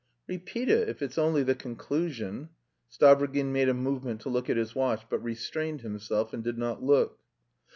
"Repeat 0.25 0.67
it, 0.67 0.89
if 0.89 1.03
it's 1.03 1.19
only 1.19 1.43
the 1.43 1.53
conclusion...." 1.53 2.49
Stavrogin 2.91 3.51
made 3.51 3.69
a 3.69 3.73
movement 3.75 4.19
to 4.21 4.29
look 4.29 4.49
at 4.49 4.57
his 4.57 4.73
watch, 4.73 5.03
but 5.11 5.19
restrained 5.23 5.81
himself 5.81 6.33
and 6.33 6.43
did 6.43 6.57
not 6.57 6.81
look. 6.81 7.19